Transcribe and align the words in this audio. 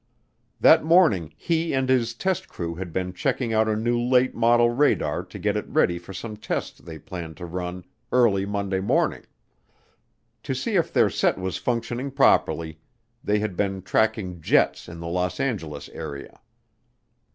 That 0.59 0.83
morning 0.83 1.31
he 1.37 1.73
and 1.75 1.87
his 1.87 2.15
test 2.15 2.47
crew 2.49 2.73
had 2.73 2.91
been 2.91 3.13
checking 3.13 3.53
out 3.53 3.67
a 3.69 3.75
new 3.75 4.01
late 4.01 4.33
model 4.33 4.71
radar 4.71 5.23
to 5.25 5.37
get 5.37 5.55
it 5.55 5.67
ready 5.69 5.99
for 5.99 6.11
some 6.11 6.37
tests 6.37 6.79
they 6.79 6.97
planned 6.97 7.37
to 7.37 7.45
run 7.45 7.85
early 8.11 8.43
Monday 8.47 8.79
morning. 8.79 9.27
To 10.41 10.55
see 10.55 10.73
if 10.75 10.91
their 10.91 11.11
set 11.11 11.37
was 11.37 11.57
functioning 11.57 12.09
properly, 12.09 12.79
they 13.23 13.37
had 13.37 13.55
been 13.55 13.83
tracking 13.83 14.41
jets 14.41 14.89
in 14.89 14.99
the 14.99 15.07
Los 15.07 15.39
Angeles 15.39 15.87
area. 15.89 16.39